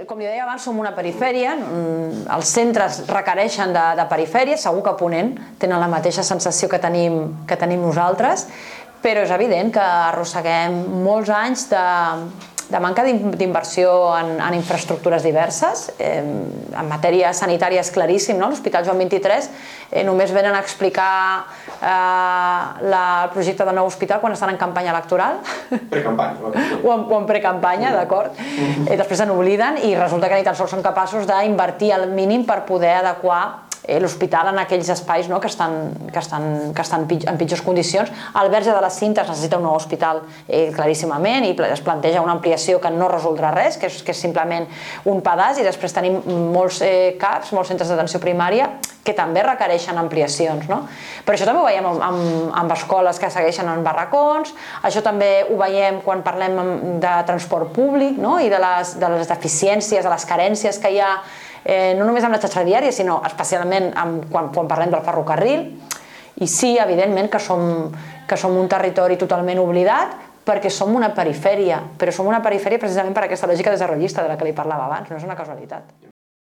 Com 0.00 0.16
li 0.16 0.24
deia 0.24 0.46
abans, 0.46 0.64
som 0.64 0.78
una 0.80 0.94
perifèria, 0.96 1.50
mm, 1.52 2.22
els 2.32 2.52
centres 2.56 3.02
requereixen 3.12 3.74
de, 3.76 3.82
de 3.98 4.06
perifèria, 4.08 4.56
segur 4.56 4.80
que 4.86 4.94
Ponent 4.96 5.34
tenen 5.60 5.82
la 5.82 5.88
mateixa 5.92 6.24
sensació 6.24 6.70
que 6.72 6.80
tenim, 6.80 7.18
que 7.46 7.58
tenim 7.60 7.84
nosaltres, 7.84 8.46
però 9.04 9.20
és 9.26 9.34
evident 9.36 9.68
que 9.74 9.84
arrosseguem 9.84 10.78
molts 11.04 11.28
anys 11.36 11.66
de, 11.74 11.84
de 12.72 12.80
manca 12.80 13.04
d'inversió 13.04 13.92
en, 14.16 14.38
en 14.40 14.56
infraestructures 14.56 15.28
diverses. 15.28 15.90
Eh, 16.00 16.22
en 16.24 16.88
matèria 16.88 17.34
sanitària 17.36 17.84
és 17.84 17.92
claríssim, 17.92 18.40
no? 18.40 18.48
l'Hospital 18.48 18.88
Joan 18.88 19.04
23 19.04 19.50
eh, 19.90 20.06
només 20.08 20.32
venen 20.32 20.56
a 20.56 20.64
explicar 20.64 21.12
la, 21.82 23.02
el 23.24 23.32
projecte 23.34 23.66
de 23.66 23.74
nou 23.74 23.88
hospital 23.90 24.20
quan 24.22 24.36
estan 24.36 24.52
en 24.54 24.60
campanya 24.60 24.92
electoral. 24.94 25.40
Precampanya. 25.90 26.52
o 26.86 26.94
en, 26.94 27.04
o 27.10 27.18
en 27.18 27.26
precampanya, 27.26 27.92
d'acord? 27.96 28.38
Eh, 28.38 28.96
després 28.96 29.18
se 29.18 29.26
n'obliden 29.26 29.82
i 29.88 29.94
resulta 29.98 30.30
que 30.30 30.38
ni 30.38 30.46
tan 30.46 30.58
sols 30.58 30.70
són 30.70 30.84
capaços 30.84 31.26
d'invertir 31.28 31.92
el 31.98 32.08
mínim 32.14 32.46
per 32.46 32.62
poder 32.68 32.94
adequar 33.00 33.71
eh, 33.84 33.98
l'hospital 34.00 34.52
en 34.52 34.60
aquells 34.62 34.88
espais 34.94 35.28
no, 35.28 35.40
que 35.40 35.50
estan, 35.50 35.92
que 36.12 36.18
estan, 36.18 36.72
que 36.74 36.82
estan 36.82 37.06
en 37.08 37.38
pitjors 37.40 37.62
condicions. 37.62 38.12
El 38.40 38.50
Verge 38.52 38.72
de 38.72 38.80
les 38.84 38.98
Cintes 38.98 39.28
necessita 39.28 39.58
un 39.58 39.66
nou 39.66 39.76
hospital 39.76 40.22
eh, 40.46 40.70
claríssimament 40.74 41.48
i 41.48 41.56
es 41.70 41.82
planteja 41.84 42.22
una 42.22 42.36
ampliació 42.36 42.80
que 42.80 42.92
no 42.94 43.10
resoldrà 43.12 43.52
res, 43.54 43.78
que 43.80 43.90
és, 43.90 44.02
que 44.02 44.14
és 44.14 44.22
simplement 44.22 44.68
un 45.10 45.22
pedaç 45.24 45.60
i 45.60 45.66
després 45.66 45.94
tenim 45.94 46.20
molts 46.54 46.82
eh, 46.86 47.14
CAPs, 47.20 47.52
molts 47.56 47.72
centres 47.72 47.90
d'atenció 47.90 48.22
primària 48.22 48.70
que 49.02 49.14
també 49.18 49.42
requereixen 49.42 49.98
ampliacions. 49.98 50.68
No? 50.70 50.84
Per 51.26 51.34
això 51.34 51.46
també 51.48 51.62
ho 51.62 51.66
veiem 51.66 51.88
amb, 51.90 52.02
amb, 52.06 52.26
amb 52.62 52.74
escoles 52.76 53.18
que 53.18 53.30
segueixen 53.34 53.66
en 53.70 53.82
barracons, 53.82 54.52
això 54.86 55.02
també 55.02 55.32
ho 55.50 55.58
veiem 55.58 56.00
quan 56.06 56.22
parlem 56.22 56.60
de 57.02 57.14
transport 57.26 57.72
públic 57.74 58.20
no? 58.22 58.38
i 58.38 58.50
de 58.52 58.60
les, 58.62 58.94
de 59.02 59.10
les 59.16 59.30
deficiències, 59.30 60.04
de 60.04 60.12
les 60.12 60.28
carències 60.28 60.78
que 60.78 60.94
hi 60.94 61.02
ha 61.02 61.16
eh, 61.64 61.94
no 61.98 62.06
només 62.08 62.24
amb 62.24 62.36
la 62.36 62.40
xarxa 62.42 62.64
viària, 62.66 62.92
sinó 62.92 63.20
especialment 63.26 63.92
amb, 63.98 64.26
quan, 64.32 64.50
quan 64.54 64.70
parlem 64.70 64.92
del 64.94 65.04
ferrocarril. 65.06 65.66
I 66.42 66.48
sí, 66.48 66.76
evidentment, 66.80 67.28
que 67.30 67.40
som, 67.42 67.90
que 68.28 68.38
som 68.40 68.56
un 68.58 68.70
territori 68.70 69.18
totalment 69.20 69.60
oblidat, 69.62 70.16
perquè 70.42 70.72
som 70.74 70.94
una 70.96 71.12
perifèria, 71.14 71.78
però 71.98 72.14
som 72.14 72.26
una 72.26 72.42
perifèria 72.42 72.80
precisament 72.82 73.14
per 73.14 73.28
aquesta 73.28 73.46
lògica 73.50 73.74
desenvolupista 73.74 74.24
de 74.24 74.32
la 74.32 74.38
que 74.40 74.48
li 74.48 74.56
parlava 74.56 74.88
abans, 74.88 75.10
no 75.10 75.20
és 75.20 75.28
una 75.28 75.38
casualitat. 75.38 76.01